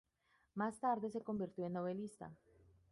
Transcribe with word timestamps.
Más 0.55 0.79
tarde 0.79 1.11
se 1.11 1.21
convirtió 1.21 1.67
en 1.67 1.73
novelista. 1.73 2.31